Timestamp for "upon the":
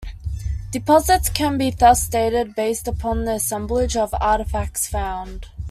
2.87-3.33